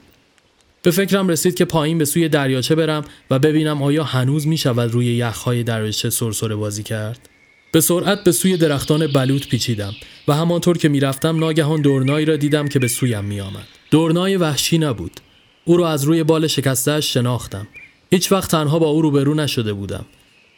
به 0.81 0.91
فکرم 0.91 1.27
رسید 1.27 1.55
که 1.55 1.65
پایین 1.65 1.97
به 1.97 2.05
سوی 2.05 2.29
دریاچه 2.29 2.75
برم 2.75 3.03
و 3.29 3.39
ببینم 3.39 3.83
آیا 3.83 4.03
هنوز 4.03 4.47
می 4.47 4.57
شود 4.57 4.91
روی 4.91 5.05
یخهای 5.05 5.63
دریاچه 5.63 6.09
سرسره 6.09 6.55
بازی 6.55 6.83
کرد. 6.83 7.29
به 7.71 7.81
سرعت 7.81 8.23
به 8.23 8.31
سوی 8.31 8.57
درختان 8.57 9.07
بلوط 9.07 9.47
پیچیدم 9.47 9.93
و 10.27 10.33
همانطور 10.33 10.77
که 10.77 10.89
می‌رفتم 10.89 11.39
ناگهان 11.39 11.81
دورنایی 11.81 12.25
را 12.25 12.35
دیدم 12.35 12.67
که 12.67 12.79
به 12.79 12.87
سویم 12.87 13.25
می 13.25 13.41
آمد. 13.41 13.67
دورنای 13.91 14.37
وحشی 14.37 14.77
نبود. 14.77 15.19
او 15.65 15.77
را 15.77 15.89
از 15.89 16.03
روی 16.03 16.23
بال 16.23 16.47
شکستهش 16.47 17.13
شناختم. 17.13 17.67
هیچ 18.11 18.31
وقت 18.31 18.51
تنها 18.51 18.79
با 18.79 18.87
او 18.87 19.01
روبرو 19.01 19.33
نشده 19.33 19.73
بودم. 19.73 20.05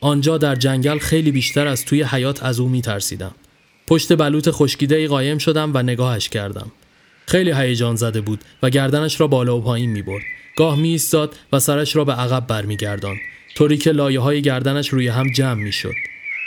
آنجا 0.06 0.38
در 0.38 0.56
جنگل 0.56 0.98
خیلی 0.98 1.32
بیشتر 1.32 1.68
از 1.68 1.86
توی 1.86 2.04
حیات 2.04 2.44
از 2.44 2.60
او 2.60 2.70
میترسیدم. 2.70 3.36
پشت 3.88 4.16
بلوط 4.16 4.50
خشکیده 4.52 4.96
ای 4.96 5.08
قایم 5.08 5.38
شدم 5.38 5.72
و 5.74 5.84
نگاهش 5.84 6.30
کردم. 6.30 6.72
خیلی 7.28 7.52
هیجان 7.52 7.96
زده 7.96 8.22
بود 8.22 8.40
و 8.64 8.70
گردنش 8.70 9.22
را 9.22 9.28
بالا 9.28 9.58
و 9.58 9.62
پایین 9.62 9.90
می 9.90 10.02
برد. 10.02 10.24
گاه 10.58 10.80
می 10.80 10.90
ایستاد 10.90 11.36
و 11.54 11.60
سرش 11.60 11.96
را 11.96 12.04
به 12.04 12.14
عقب 12.14 12.48
برمیگردان 12.48 13.18
طوری 13.56 13.78
که 13.78 13.92
لایه 13.92 14.20
های 14.20 14.42
گردنش 14.42 14.90
روی 14.90 15.08
هم 15.08 15.32
جمع 15.32 15.64
می 15.64 15.72
شد. 15.72 15.94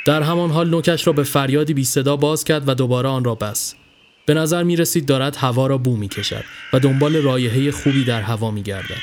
در 0.07 0.23
همان 0.23 0.51
حال 0.51 0.71
نوکش 0.71 1.07
را 1.07 1.13
به 1.13 1.23
فریادی 1.23 1.75
بی 1.75 1.85
صدا 1.85 2.17
باز 2.17 2.45
کرد 2.45 2.69
و 2.69 2.75
دوباره 2.75 3.09
آن 3.09 3.25
را 3.25 3.35
بس 3.35 3.75
به 4.27 4.35
نظر 4.35 4.63
می 4.63 4.77
رسید 4.77 5.07
دارد 5.07 5.37
هوا 5.37 5.67
را 5.67 5.79
بو 5.79 5.97
می 5.97 6.09
کشد 6.09 6.45
و 6.73 6.79
دنبال 6.81 7.17
رایحه 7.17 7.71
خوبی 7.71 8.05
در 8.05 8.23
هوا 8.23 8.51
می 8.51 8.63
گردد. 8.63 9.03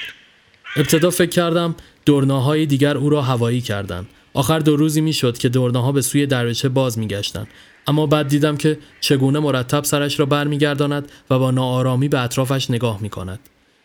ابتدا 0.75 1.09
فکر 1.09 1.29
کردم 1.29 1.75
دورناهای 2.05 2.65
دیگر 2.65 2.97
او 2.97 3.09
را 3.09 3.21
هوایی 3.21 3.61
کردند. 3.61 4.07
آخر 4.35 4.59
دو 4.59 4.75
روزی 4.75 5.01
می 5.01 5.13
شد 5.13 5.37
که 5.37 5.49
دورناها 5.49 5.91
به 5.91 6.01
سوی 6.01 6.25
دریاچه 6.25 6.69
باز 6.69 6.99
می 6.99 7.07
گشتن. 7.07 7.47
اما 7.87 8.05
بعد 8.05 8.27
دیدم 8.27 8.57
که 8.57 8.79
چگونه 9.01 9.39
مرتب 9.39 9.83
سرش 9.83 10.19
را 10.19 10.25
برمیگرداند 10.25 11.11
و 11.29 11.39
با 11.39 11.51
ناآرامی 11.51 12.07
به 12.07 12.19
اطرافش 12.19 12.71
نگاه 12.71 13.01
می 13.01 13.09
کند. 13.09 13.39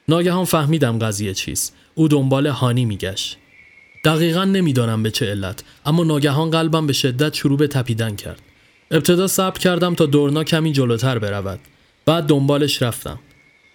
ناگهان 0.08 0.44
فهمیدم 0.44 0.98
قضیه 0.98 1.34
چیست. 1.34 1.76
او 1.94 2.08
دنبال 2.08 2.46
هانی 2.46 2.84
میگشت. 2.84 3.36
دقیقا 4.04 4.44
نمی‌دانم 4.44 5.02
به 5.02 5.10
چه 5.10 5.26
علت 5.26 5.64
اما 5.86 6.04
ناگهان 6.04 6.50
قلبم 6.50 6.86
به 6.86 6.92
شدت 6.92 7.34
شروع 7.34 7.58
به 7.58 7.66
تپیدن 7.66 8.16
کرد. 8.16 8.40
ابتدا 8.90 9.26
صبر 9.26 9.58
کردم 9.58 9.94
تا 9.94 10.06
دورنا 10.06 10.44
کمی 10.44 10.72
جلوتر 10.72 11.18
برود. 11.18 11.60
بعد 12.06 12.24
دنبالش 12.24 12.82
رفتم. 12.82 13.18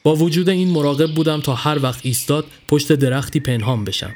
با 0.03 0.15
وجود 0.15 0.49
این 0.49 0.69
مراقب 0.69 1.11
بودم 1.11 1.41
تا 1.41 1.55
هر 1.55 1.83
وقت 1.83 1.99
ایستاد 2.03 2.45
پشت 2.67 2.93
درختی 2.93 3.39
پنهان 3.39 3.83
بشم. 3.83 4.13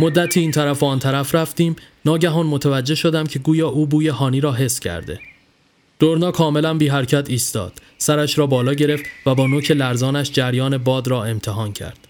مدتی 0.00 0.40
این 0.40 0.50
طرف 0.50 0.82
و 0.82 0.86
آن 0.86 0.98
طرف 0.98 1.34
رفتیم 1.34 1.76
ناگهان 2.04 2.46
متوجه 2.46 2.94
شدم 2.94 3.24
که 3.24 3.38
گویا 3.38 3.68
او 3.68 3.86
بوی 3.86 4.08
هانی 4.08 4.40
را 4.40 4.52
حس 4.52 4.80
کرده. 4.80 5.20
دورنا 5.98 6.30
کاملا 6.30 6.74
بی 6.74 6.88
حرکت 6.88 7.30
ایستاد. 7.30 7.72
سرش 7.98 8.38
را 8.38 8.46
بالا 8.46 8.74
گرفت 8.74 9.04
و 9.26 9.34
با 9.34 9.46
نوک 9.46 9.70
لرزانش 9.70 10.32
جریان 10.32 10.78
باد 10.78 11.08
را 11.08 11.24
امتحان 11.24 11.72
کرد. 11.72 12.08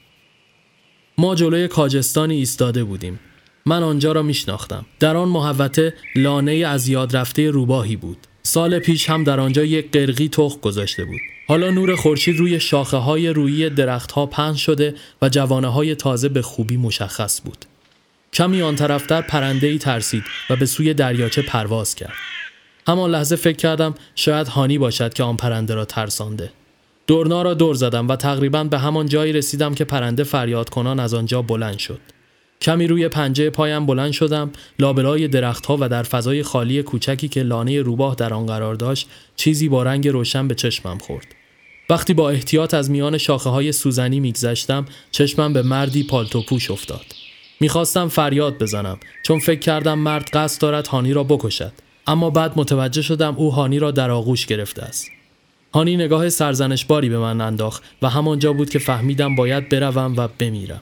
ما 1.19 1.35
جلوی 1.35 1.69
کاجستانی 1.69 2.35
ایستاده 2.35 2.85
بودیم. 2.85 3.21
من 3.67 3.83
آنجا 3.83 4.13
را 4.13 4.23
میشناختم. 4.23 4.87
در 5.01 5.17
آن 5.17 5.29
محوطه 5.29 5.95
لانه 6.17 6.53
از 6.53 6.89
یاد 6.89 7.17
رفته 7.17 7.51
روباهی 7.51 7.97
بود. 7.97 8.19
سال 8.43 8.79
پیش 8.79 9.11
هم 9.11 9.25
در 9.25 9.41
آنجا 9.41 9.65
یک 9.65 9.91
قرقی 9.91 10.29
تخ 10.29 10.61
گذاشته 10.61 11.05
بود. 11.05 11.21
حالا 11.49 11.71
نور 11.71 11.97
خورشید 11.97 12.37
روی 12.37 12.61
شاخه 12.61 12.97
های 12.97 13.29
روی 13.29 13.71
درختها 13.71 14.27
پهن 14.27 14.55
شده 14.55 14.95
و 15.23 15.29
جوانه 15.29 15.69
های 15.69 15.95
تازه 15.95 16.29
به 16.29 16.43
خوبی 16.43 16.77
مشخص 16.77 17.41
بود. 17.45 17.65
کمی 18.33 18.63
آن 18.63 18.77
طرفتر 18.77 19.23
پرنده 19.23 19.67
ای 19.67 19.79
ترسید 19.79 20.25
و 20.51 20.57
به 20.57 20.67
سوی 20.67 20.95
دریاچه 20.95 21.43
پرواز 21.43 21.95
کرد. 21.95 22.15
همان 22.89 23.11
لحظه 23.11 23.37
فکر 23.37 23.57
کردم 23.57 23.95
شاید 24.15 24.49
هانی 24.49 24.79
باشد 24.79 25.15
که 25.15 25.23
آن 25.23 25.37
پرنده 25.37 25.75
را 25.75 25.85
ترسانده. 25.85 26.53
دورنا 27.07 27.43
را 27.43 27.55
دور 27.55 27.75
زدم 27.75 28.09
و 28.09 28.17
تقریبا 28.17 28.65
به 28.65 28.79
همان 28.79 29.07
جایی 29.07 29.33
رسیدم 29.33 29.75
که 29.75 29.85
پرنده 29.85 30.25
فریاد 30.25 30.69
کنان 30.69 31.01
از 31.01 31.15
آنجا 31.15 31.43
بلند 31.43 31.79
شد. 31.79 32.01
کمی 32.61 32.87
روی 32.87 33.09
پنجه 33.09 33.51
پایم 33.51 33.87
بلند 33.87 34.13
شدم 34.13 34.51
لابلای 34.79 35.29
درختها 35.29 35.77
و 35.81 35.89
در 35.89 36.03
فضای 36.03 36.43
خالی 36.43 36.83
کوچکی 36.83 37.29
که 37.29 37.43
لانه 37.43 37.83
روباه 37.83 38.15
در 38.15 38.35
آن 38.35 38.47
قرار 38.47 38.75
داشت 38.75 39.09
چیزی 39.37 39.69
با 39.69 39.83
رنگ 39.83 40.09
روشن 40.09 40.49
به 40.49 40.55
چشمم 40.55 40.99
خورد 40.99 41.27
وقتی 41.91 42.15
با 42.15 42.31
احتیاط 42.31 42.75
از 42.75 42.91
میان 42.91 43.19
شاخه 43.19 43.51
های 43.51 43.73
سوزنی 43.73 44.21
میگذشتم 44.21 44.85
چشمم 45.11 45.53
به 45.53 45.63
مردی 45.63 46.03
پالتو 46.03 46.43
پوش 46.43 46.71
افتاد 46.71 47.05
می‌خواستم 47.61 48.09
فریاد 48.09 48.59
بزنم 48.59 48.99
چون 49.23 49.39
فکر 49.39 49.61
کردم 49.61 49.99
مرد 49.99 50.31
قصد 50.33 50.61
دارد 50.61 50.87
هانی 50.87 51.13
را 51.13 51.25
بکشد 51.25 51.73
اما 52.07 52.31
بعد 52.31 52.53
متوجه 52.57 53.03
شدم 53.03 53.35
او 53.37 53.53
هانی 53.53 53.79
را 53.79 53.91
در 53.91 54.11
آغوش 54.11 54.47
گرفته 54.47 54.83
است 54.83 55.09
هانی 55.75 55.97
نگاه 55.97 56.29
سرزنشباری 56.29 57.09
به 57.09 57.19
من 57.19 57.41
انداخت 57.41 57.83
و 58.03 58.09
همانجا 58.09 58.53
بود 58.53 58.71
که 58.71 58.79
فهمیدم 58.79 59.35
باید 59.35 59.69
بروم 59.69 60.15
و 60.17 60.29
بمیرم 60.39 60.81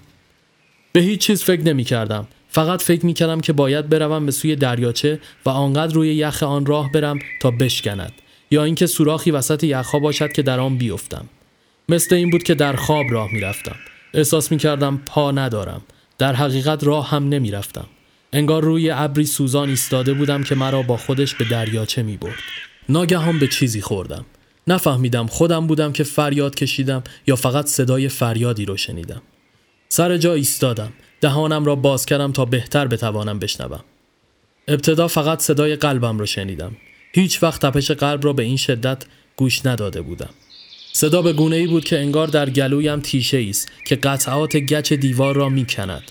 به 0.93 1.01
هیچ 1.01 1.21
چیز 1.21 1.43
فکر 1.43 1.63
نمی 1.63 1.85
کردم. 1.85 2.27
فقط 2.49 2.83
فکر 2.83 3.07
می 3.07 3.15
کردم 3.15 3.41
که 3.41 3.53
باید 3.53 3.89
بروم 3.89 4.27
به 4.27 4.33
سوی 4.33 4.57
دریاچه 4.57 5.21
و 5.47 5.51
آنقدر 5.51 5.95
روی 5.95 6.15
یخ 6.15 6.43
آن 6.43 6.67
راه 6.67 6.93
برم 6.93 7.19
تا 7.41 7.51
بشکند 7.51 8.13
یا 8.51 8.65
اینکه 8.65 8.87
سوراخی 8.87 9.31
وسط 9.31 9.65
یخها 9.65 9.99
باشد 9.99 10.33
که 10.33 10.43
در 10.43 10.61
آن 10.61 10.79
بیفتم. 10.79 11.25
مثل 11.89 12.15
این 12.15 12.31
بود 12.31 12.43
که 12.43 12.55
در 12.55 12.77
خواب 12.77 13.07
راه 13.11 13.33
می 13.33 13.41
رفتم. 13.41 13.77
احساس 14.15 14.53
می 14.53 14.59
کردم 14.59 15.01
پا 15.07 15.31
ندارم. 15.31 15.83
در 16.19 16.35
حقیقت 16.35 16.85
راه 16.85 17.11
هم 17.11 17.29
نمی 17.29 17.51
رفتم. 17.51 17.87
انگار 18.33 18.65
روی 18.65 18.91
ابری 18.91 19.27
سوزان 19.27 19.69
ایستاده 19.69 20.15
بودم 20.15 20.43
که 20.43 20.55
مرا 20.55 20.83
با 20.83 20.97
خودش 20.97 21.35
به 21.35 21.45
دریاچه 21.45 22.03
می 22.03 22.17
برد. 22.17 22.43
ناگهان 22.89 23.39
به 23.39 23.49
چیزی 23.49 23.81
خوردم. 23.81 24.27
نفهمیدم 24.67 25.27
خودم 25.27 25.67
بودم 25.67 25.93
که 25.93 26.05
فریاد 26.05 26.55
کشیدم 26.55 27.03
یا 27.27 27.37
فقط 27.37 27.67
صدای 27.67 28.09
فریادی 28.09 28.65
رو 28.65 28.77
شنیدم. 28.77 29.23
سر 29.89 30.17
جا 30.17 30.35
ایستادم 30.35 30.93
دهانم 31.21 31.65
را 31.65 31.77
باز 31.77 32.07
کردم 32.07 32.33
تا 32.33 32.45
بهتر 32.45 32.87
بتوانم 32.87 33.39
بشنوم 33.39 33.85
ابتدا 34.69 35.09
فقط 35.09 35.41
صدای 35.41 35.77
قلبم 35.77 36.19
را 36.19 36.27
شنیدم 36.27 36.77
هیچ 37.13 37.43
وقت 37.43 37.67
تپش 37.67 37.91
قلب 37.91 38.25
را 38.25 38.33
به 38.33 38.43
این 38.43 38.57
شدت 38.57 39.05
گوش 39.37 39.67
نداده 39.67 40.01
بودم 40.01 40.31
صدا 40.97 41.23
به 41.23 41.33
گونه 41.33 41.57
ای 41.57 41.67
بود 41.67 41.85
که 41.85 41.99
انگار 41.99 42.27
در 42.27 42.51
گلویم 42.51 43.01
تیشه 43.01 43.47
است 43.49 43.69
که 43.87 43.97
قطعات 43.97 44.57
گچ 44.57 44.93
دیوار 44.93 45.35
را 45.37 45.49
می 45.49 45.67
کند. 45.67 46.03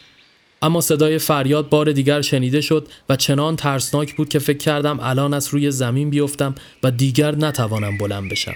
اما 0.61 0.81
صدای 0.81 1.17
فریاد 1.17 1.69
بار 1.69 1.91
دیگر 1.91 2.21
شنیده 2.21 2.61
شد 2.61 2.87
و 3.09 3.15
چنان 3.15 3.55
ترسناک 3.55 4.15
بود 4.15 4.29
که 4.29 4.39
فکر 4.39 4.57
کردم 4.57 4.99
الان 5.01 5.33
از 5.33 5.47
روی 5.47 5.71
زمین 5.71 6.09
بیفتم 6.09 6.55
و 6.83 6.91
دیگر 6.91 7.35
نتوانم 7.35 7.97
بلند 7.97 8.31
بشم. 8.31 8.53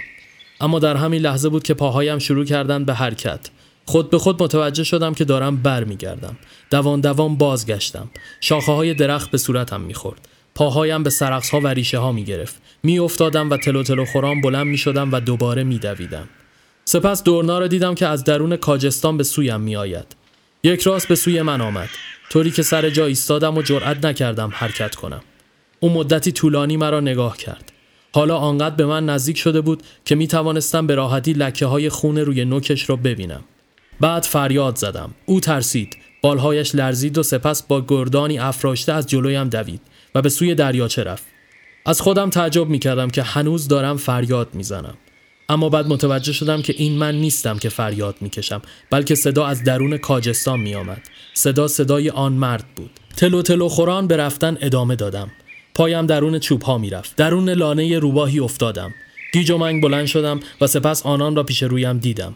اما 0.60 0.78
در 0.78 0.96
همین 0.96 1.22
لحظه 1.22 1.48
بود 1.48 1.62
که 1.62 1.74
پاهایم 1.74 2.18
شروع 2.18 2.44
کردن 2.44 2.84
به 2.84 2.94
حرکت. 2.94 3.50
خود 3.86 4.10
به 4.10 4.18
خود 4.18 4.42
متوجه 4.42 4.84
شدم 4.84 5.14
که 5.14 5.24
دارم 5.24 5.56
برمیگردم. 5.56 6.36
دوان 6.70 7.00
دوان 7.00 7.36
بازگشتم. 7.36 8.10
شاخه 8.40 8.72
های 8.72 8.94
درخت 8.94 9.30
به 9.30 9.38
صورتم 9.38 9.80
می‌خورد. 9.80 10.28
پاهایم 10.60 11.02
به 11.02 11.10
سرقس 11.10 11.50
ها 11.50 11.60
و 11.60 11.66
ریشه 11.66 11.98
ها 11.98 12.12
می 12.12 12.24
گرفت 12.24 12.62
می 12.82 12.98
افتادم 12.98 13.50
و 13.50 13.56
تلو 13.56 13.82
تلو 13.82 14.04
خورام 14.04 14.40
بلند 14.40 14.66
می 14.66 14.78
شدم 14.78 15.12
و 15.12 15.20
دوباره 15.20 15.64
می 15.64 15.78
دویدم. 15.78 16.28
سپس 16.84 17.22
دورنا 17.22 17.58
را 17.58 17.66
دیدم 17.66 17.94
که 17.94 18.06
از 18.06 18.24
درون 18.24 18.56
کاجستان 18.56 19.16
به 19.16 19.24
سویم 19.24 19.60
می 19.60 19.76
آید. 19.76 20.16
یک 20.62 20.82
راست 20.82 21.08
به 21.08 21.14
سوی 21.14 21.42
من 21.42 21.60
آمد. 21.60 21.88
طوری 22.30 22.50
که 22.50 22.62
سر 22.62 22.90
جا 22.90 23.06
ایستادم 23.06 23.56
و 23.56 23.62
جرأت 23.62 24.04
نکردم 24.04 24.50
حرکت 24.52 24.94
کنم. 24.94 25.20
او 25.80 25.90
مدتی 25.90 26.32
طولانی 26.32 26.76
مرا 26.76 27.00
نگاه 27.00 27.36
کرد. 27.36 27.72
حالا 28.12 28.36
آنقدر 28.36 28.74
به 28.74 28.86
من 28.86 29.06
نزدیک 29.06 29.38
شده 29.38 29.60
بود 29.60 29.82
که 30.04 30.14
می 30.14 30.26
توانستم 30.26 30.86
به 30.86 30.94
راحتی 30.94 31.32
لکه 31.32 31.66
های 31.66 31.88
خون 31.88 32.18
روی 32.18 32.44
نوکش 32.44 32.90
را 32.90 32.96
ببینم. 32.96 33.44
بعد 34.00 34.22
فریاد 34.22 34.76
زدم. 34.76 35.10
او 35.26 35.40
ترسید. 35.40 35.96
بالهایش 36.22 36.74
لرزید 36.74 37.18
و 37.18 37.22
سپس 37.22 37.62
با 37.62 37.84
گردانی 37.88 38.38
افراشته 38.38 38.92
از 38.92 39.06
جلویم 39.06 39.48
دوید. 39.48 39.80
و 40.14 40.22
به 40.22 40.28
سوی 40.28 40.54
دریاچه 40.54 41.02
رفت. 41.02 41.24
از 41.86 42.00
خودم 42.00 42.30
تعجب 42.30 42.68
می 42.68 42.78
کردم 42.78 43.10
که 43.10 43.22
هنوز 43.22 43.68
دارم 43.68 43.96
فریاد 43.96 44.48
می 44.54 44.62
زنم. 44.62 44.96
اما 45.48 45.68
بعد 45.68 45.86
متوجه 45.86 46.32
شدم 46.32 46.62
که 46.62 46.74
این 46.76 46.98
من 46.98 47.14
نیستم 47.14 47.58
که 47.58 47.68
فریاد 47.68 48.16
می 48.20 48.30
کشم 48.30 48.62
بلکه 48.90 49.14
صدا 49.14 49.46
از 49.46 49.64
درون 49.64 49.96
کاجستان 49.96 50.60
می 50.60 50.74
آمد. 50.74 51.02
صدا 51.34 51.68
صدای 51.68 52.10
آن 52.10 52.32
مرد 52.32 52.64
بود. 52.76 52.90
تلو 53.16 53.42
تلو 53.42 53.68
خوران 53.68 54.06
به 54.06 54.16
رفتن 54.16 54.58
ادامه 54.60 54.96
دادم. 54.96 55.30
پایم 55.74 56.06
درون 56.06 56.38
چوب 56.38 56.62
ها 56.62 56.78
می 56.78 56.90
رفت 56.90 57.16
درون 57.16 57.50
لانه 57.50 57.98
روباهی 57.98 58.40
افتادم. 58.40 58.94
گیج 59.32 59.50
و 59.50 59.58
منگ 59.58 59.82
بلند 59.82 60.06
شدم 60.06 60.40
و 60.60 60.66
سپس 60.66 61.06
آنان 61.06 61.36
را 61.36 61.42
پیش 61.42 61.62
رویم 61.62 61.98
دیدم. 61.98 62.34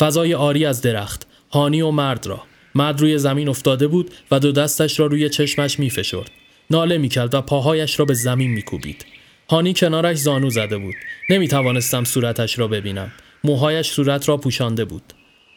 فضای 0.00 0.34
آری 0.34 0.64
از 0.64 0.82
درخت 0.82 1.26
هانی 1.50 1.80
و 1.80 1.90
مرد 1.90 2.26
را. 2.26 2.42
مرد 2.74 3.00
روی 3.00 3.18
زمین 3.18 3.48
افتاده 3.48 3.86
بود 3.86 4.10
و 4.30 4.38
دو 4.38 4.52
دستش 4.52 5.00
را 5.00 5.06
روی 5.06 5.28
چشمش 5.28 5.78
می 5.78 5.90
فشرد. 5.90 6.30
ناله 6.70 6.98
می 6.98 7.08
کرد 7.08 7.34
و 7.34 7.40
پاهایش 7.40 7.98
را 7.98 8.04
به 8.04 8.14
زمین 8.14 8.50
می 8.50 8.62
کوبید. 8.62 9.06
هانی 9.50 9.74
کنارش 9.74 10.16
زانو 10.16 10.50
زده 10.50 10.78
بود. 10.78 10.94
نمی 11.30 11.48
توانستم 11.48 12.04
صورتش 12.04 12.58
را 12.58 12.68
ببینم. 12.68 13.12
موهایش 13.44 13.90
صورت 13.90 14.28
را 14.28 14.36
پوشانده 14.36 14.84
بود. 14.84 15.02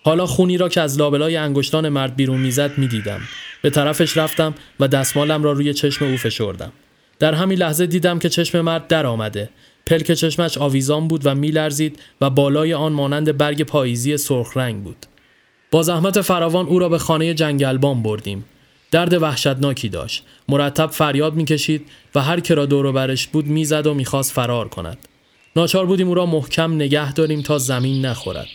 حالا 0.04 0.26
خونی 0.26 0.58
را 0.58 0.70
که 0.70 0.82
از 0.82 0.98
لابلای 0.98 1.36
انگشتان 1.36 1.90
مرد 1.90 2.16
بیرون 2.16 2.40
می‌زد 2.42 2.78
می‌دیدم. 2.78 3.22
به 3.62 3.70
طرفش 3.70 4.18
رفتم 4.18 4.54
و 4.80 4.88
دستمالم 4.88 5.44
را 5.44 5.52
روی 5.52 5.74
چشم 5.74 6.06
او 6.06 6.18
فشردم. 6.18 6.72
در 7.20 7.34
همین 7.34 7.58
لحظه 7.58 7.86
دیدم 7.86 8.20
که 8.20 8.30
چشم 8.30 8.62
مرد 8.62 8.88
در 8.88 9.06
آمده. 9.06 9.50
پلک 9.86 10.12
چشمش 10.12 10.58
آویزان 10.58 11.08
بود 11.08 11.22
و 11.26 11.36
میلرزید 11.36 12.00
و 12.22 12.30
بالای 12.30 12.74
آن 12.74 12.94
مانند 12.94 13.38
برگ 13.38 13.64
پاییزی 13.64 14.18
سرخ 14.18 14.58
رنگ 14.58 14.84
بود. 14.84 15.06
با 15.72 15.84
زحمت 15.84 16.22
فراوان 16.22 16.66
او 16.66 16.80
را 16.80 16.90
به 16.90 16.98
خانه 16.98 17.34
جنگلبان 17.34 18.04
بردیم. 18.04 18.46
درد 18.94 19.14
وحشتناکی 19.14 19.90
داشت. 19.90 20.24
مرتب 20.50 20.88
فریاد 20.88 21.34
می‌کشید 21.34 21.86
و 22.16 22.22
هر 22.22 22.40
که 22.40 22.56
را 22.56 22.66
دور 22.66 22.92
برش 22.92 23.28
بود 23.28 23.48
می‌زد 23.48 23.88
و 23.88 23.94
می‌خواست 23.94 24.32
فرار 24.32 24.68
کند. 24.68 24.98
ناچار 25.56 25.86
بودیم 25.86 26.08
او 26.08 26.14
را 26.14 26.26
محکم 26.26 26.74
نگه 26.74 27.14
داریم 27.14 27.42
تا 27.42 27.58
زمین 27.58 28.06
نخورد. 28.06 28.48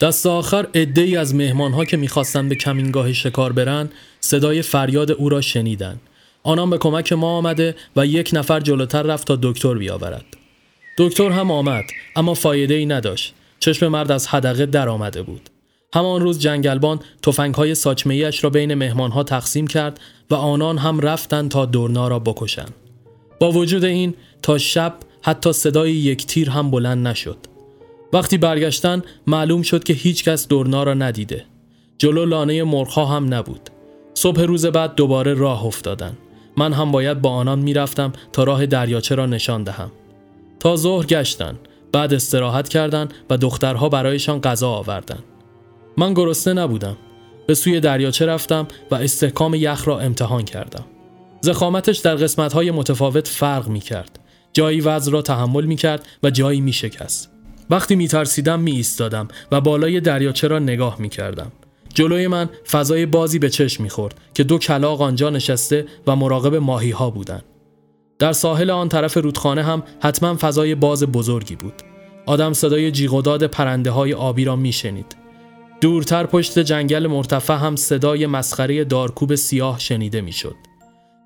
دست 0.00 0.26
آخر 0.26 0.66
عده 0.74 1.00
ای 1.00 1.16
از 1.16 1.34
مهمانها 1.34 1.84
که 1.84 1.96
می‌خواستند 1.96 2.48
به 2.48 2.54
کمینگاه 2.54 3.12
شکار 3.12 3.52
برن 3.52 3.88
صدای 4.20 4.62
فریاد 4.62 5.10
او 5.10 5.28
را 5.28 5.40
شنیدند. 5.40 6.00
آنان 6.42 6.70
به 6.70 6.78
کمک 6.78 7.12
ما 7.12 7.36
آمده 7.36 7.74
و 7.96 8.06
یک 8.06 8.30
نفر 8.32 8.60
جلوتر 8.60 9.02
رفت 9.02 9.26
تا 9.26 9.38
دکتر 9.42 9.74
بیاورد. 9.74 10.24
دکتر 10.98 11.30
هم 11.30 11.50
آمد 11.50 11.84
اما 12.16 12.34
فایده 12.34 12.74
ای 12.74 12.86
نداشت. 12.86 13.34
چشم 13.60 13.88
مرد 13.88 14.12
از 14.12 14.26
حدقه 14.26 14.66
در 14.66 14.88
آمده 14.88 15.22
بود. 15.22 15.50
همان 15.94 16.20
روز 16.20 16.38
جنگلبان 16.38 17.00
تفنگ 17.22 17.54
های 17.54 17.74
ساچمه 17.74 18.30
را 18.42 18.50
بین 18.50 18.74
مهمان 18.74 19.10
ها 19.10 19.22
تقسیم 19.22 19.66
کرد 19.66 20.00
و 20.30 20.34
آنان 20.34 20.78
هم 20.78 21.00
رفتند 21.00 21.50
تا 21.50 21.66
دورنا 21.66 22.08
را 22.08 22.18
بکشند. 22.18 22.74
با 23.40 23.52
وجود 23.52 23.84
این 23.84 24.14
تا 24.42 24.58
شب 24.58 24.94
حتی 25.22 25.52
صدای 25.52 25.92
یک 25.92 26.26
تیر 26.26 26.50
هم 26.50 26.70
بلند 26.70 27.08
نشد. 27.08 27.36
وقتی 28.12 28.38
برگشتن 28.38 29.02
معلوم 29.26 29.62
شد 29.62 29.84
که 29.84 29.92
هیچکس 29.92 30.48
دورنا 30.48 30.82
را 30.82 30.94
ندیده. 30.94 31.44
جلو 31.98 32.24
لانه 32.24 32.64
مرخا 32.64 33.06
هم 33.06 33.34
نبود. 33.34 33.70
صبح 34.14 34.42
روز 34.42 34.66
بعد 34.66 34.94
دوباره 34.94 35.34
راه 35.34 35.66
افتادن. 35.66 36.16
من 36.56 36.72
هم 36.72 36.92
باید 36.92 37.22
با 37.22 37.30
آنان 37.30 37.58
می‌رفتم 37.58 38.12
تا 38.32 38.44
راه 38.44 38.66
دریاچه 38.66 39.14
را 39.14 39.26
نشان 39.26 39.62
دهم. 39.62 39.92
تا 40.60 40.76
ظهر 40.76 41.06
گشتن. 41.06 41.58
بعد 41.92 42.14
استراحت 42.14 42.68
کردند 42.68 43.14
و 43.30 43.36
دخترها 43.36 43.88
برایشان 43.88 44.40
غذا 44.40 44.70
آوردند 44.70 45.22
من 45.96 46.14
گرسنه 46.14 46.62
نبودم 46.62 46.96
به 47.46 47.54
سوی 47.54 47.80
دریاچه 47.80 48.26
رفتم 48.26 48.68
و 48.90 48.94
استحکام 48.94 49.54
یخ 49.54 49.88
را 49.88 50.00
امتحان 50.00 50.44
کردم 50.44 50.84
زخامتش 51.40 51.98
در 51.98 52.14
قسمتهای 52.14 52.70
متفاوت 52.70 53.28
فرق 53.28 53.68
می 53.68 53.80
کرد 53.80 54.18
جایی 54.52 54.80
وزن 54.80 55.12
را 55.12 55.22
تحمل 55.22 55.64
می 55.64 55.76
کرد 55.76 56.06
و 56.22 56.30
جایی 56.30 56.60
می 56.60 56.72
شکست 56.72 57.30
وقتی 57.70 57.96
می 57.96 58.08
ترسیدم 58.08 59.28
و 59.52 59.60
بالای 59.60 60.00
دریاچه 60.00 60.48
را 60.48 60.58
نگاه 60.58 60.96
می 61.00 61.08
کردم 61.08 61.52
جلوی 61.94 62.26
من 62.26 62.48
فضای 62.70 63.06
بازی 63.06 63.38
به 63.38 63.50
چشم 63.50 63.82
می‌خورد 63.82 64.14
که 64.34 64.44
دو 64.44 64.58
کلاق 64.58 65.02
آنجا 65.02 65.30
نشسته 65.30 65.86
و 66.06 66.16
مراقب 66.16 66.54
ماهی 66.54 66.90
ها 66.90 67.10
بودند. 67.10 67.44
در 68.18 68.32
ساحل 68.32 68.70
آن 68.70 68.88
طرف 68.88 69.16
رودخانه 69.16 69.62
هم 69.62 69.82
حتما 70.00 70.36
فضای 70.40 70.74
باز 70.74 71.04
بزرگی 71.04 71.56
بود. 71.56 71.74
آدم 72.26 72.52
صدای 72.52 72.90
جیغ 72.90 73.46
پرنده 73.46 73.90
های 73.90 74.14
آبی 74.14 74.44
را 74.44 74.56
میشنید. 74.56 75.25
دورتر 75.86 76.26
پشت 76.26 76.58
جنگل 76.58 77.06
مرتفع 77.06 77.54
هم 77.54 77.76
صدای 77.76 78.26
مسخره 78.26 78.84
دارکوب 78.84 79.34
سیاه 79.34 79.78
شنیده 79.78 80.20
می‌شد. 80.20 80.56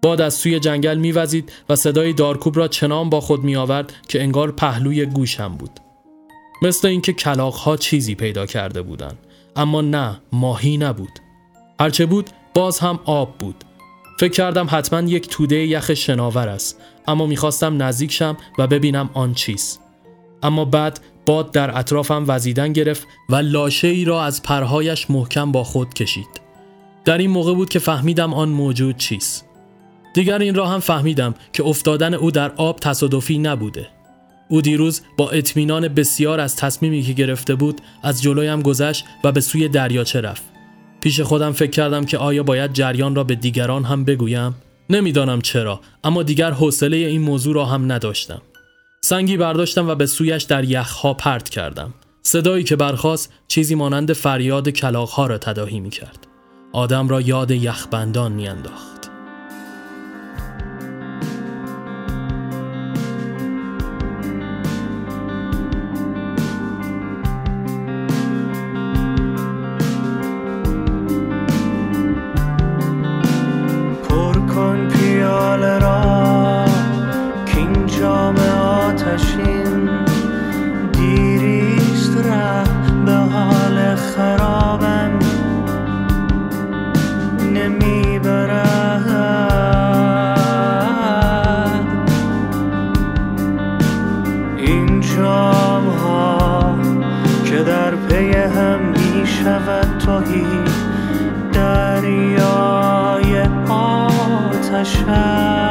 باد 0.02 0.21
از 0.21 0.35
سوی 0.35 0.61
جنگل 0.61 0.99
میوزید 0.99 1.52
و 1.69 1.76
صدای 1.76 2.12
دارکوب 2.12 2.57
را 2.57 2.69
چنان 2.69 3.11
با 3.11 3.21
خود 3.21 3.45
می 3.45 3.57
آورد 3.57 3.93
که 4.09 4.23
انگار 4.23 4.52
پهلوی 4.52 5.07
گوشم 5.07 5.57
بود. 5.57 5.71
مثل 6.62 6.88
اینکه 6.88 7.12
کلاق 7.12 7.55
ها 7.55 7.76
چیزی 7.76 8.14
پیدا 8.14 8.47
کرده 8.47 8.83
بودند. 8.83 9.19
اما 9.57 9.81
نه 9.81 10.21
ماهی 10.33 10.76
نبود 10.76 11.21
هرچه 11.81 12.07
بود 12.07 12.31
باز 12.55 12.79
هم 12.79 12.99
آب 13.05 13.38
بود 13.38 13.64
فکر 14.19 14.33
کردم 14.33 14.67
حتما 14.71 15.09
یک 15.09 15.29
توده 15.29 15.57
یخ 15.57 15.95
شناور 15.95 16.49
است 16.49 16.81
اما 17.09 17.26
می‌خواستم 17.26 17.83
نزدیک 17.83 18.12
شم 18.12 18.37
و 18.59 18.67
ببینم 18.67 19.11
آن 19.14 19.35
چیست 19.35 19.81
اما 20.42 20.64
بعد 20.64 21.00
باد 21.26 21.52
در 21.52 21.78
اطرافم 21.78 22.25
وزیدن 22.28 22.73
گرفت 22.73 23.06
و 23.28 23.37
لاشه 23.37 23.88
ای 23.88 24.04
را 24.04 24.25
از 24.25 24.42
پرهایش 24.42 25.11
محکم 25.11 25.52
با 25.52 25.64
خود 25.64 25.94
کشید. 25.94 26.40
در 27.04 27.18
این 27.18 27.30
موقع 27.30 27.54
بود 27.54 27.68
که 27.68 27.78
فهمیدم 27.78 28.35
آن 28.35 28.49
موجود 28.49 28.97
چیست. 28.97 29.47
دیگر 30.14 30.38
این 30.38 30.54
را 30.54 30.66
هم 30.66 30.80
فهمیدم 30.80 31.35
که 31.52 31.64
افتادن 31.64 32.14
او 32.14 32.30
در 32.30 32.52
آب 32.56 32.78
تصادفی 32.78 33.38
نبوده. 33.38 33.88
او 34.49 34.61
دیروز 34.61 35.02
با 35.16 35.30
اطمینان 35.30 35.88
بسیار 35.88 36.40
از 36.40 36.56
تصمیمی 36.56 37.02
که 37.02 37.12
گرفته 37.12 37.54
بود 37.54 37.80
از 38.02 38.23
جلویم 38.23 38.62
گذشت 38.62 39.04
و 39.25 39.32
به 39.32 39.40
سوی 39.40 39.68
دریاچه 39.68 40.20
رفت. 40.20 40.42
پیش 41.00 41.20
خودم 41.20 41.52
فکر 41.52 41.70
کردم 41.70 42.04
که 42.04 42.18
آیا 42.18 42.42
باید 42.42 42.73
جریان 42.73 43.14
را 43.14 43.25
به 43.25 43.35
دیگران 43.35 43.85
هم 43.85 44.04
بگویم؟ 44.04 44.54
نمی‌دانم 44.90 45.40
چرا 45.40 45.80
اما 46.04 46.23
دیگر 46.23 46.50
حوصله 46.50 46.97
این 46.97 47.23
موضوع 47.23 47.54
را 47.54 47.64
هم 47.64 47.92
نداشتم. 47.92 48.42
سنگی 49.00 49.37
برداشتم 49.37 49.88
و 49.88 49.95
به 49.95 50.07
سویش 50.07 50.42
در 50.42 50.64
یخها 50.64 51.14
پرت 51.14 51.49
کردم. 51.49 51.95
صدایی 52.23 52.64
که 52.64 52.76
برخواست 52.76 53.33
چیزی 53.49 53.75
مانند 53.75 54.12
فریاد 54.12 54.69
کلاغها 54.69 55.26
را 55.26 55.38
تداهی 55.38 55.80
می 55.80 55.90
کرد 55.90 56.26
آدم 56.73 57.09
را 57.09 57.21
یاد 57.21 57.50
یخبندان 57.50 58.33
I 104.72 104.85
shine. 104.85 105.69